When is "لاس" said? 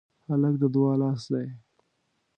1.01-1.21